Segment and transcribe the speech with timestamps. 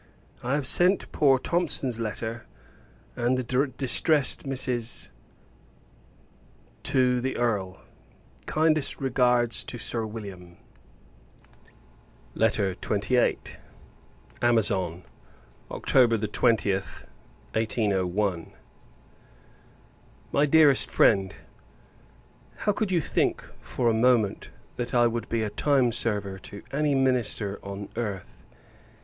[0.41, 2.47] I have sent poor Thomson's letter,
[3.15, 3.43] and the
[3.77, 5.11] distressed Mrs.,
[6.81, 7.83] to the Earl.
[8.47, 10.57] Kindest regards to Sir William.
[12.33, 13.37] LETTER XXVIII.
[14.41, 15.03] Amazon,
[15.69, 17.05] October 20th,
[17.53, 18.53] 1801.
[20.31, 21.35] MY DEAREST FRIEND,
[22.55, 26.63] How could you think, for a moment, that I would be a time server to
[26.71, 28.45] any Minister on earth!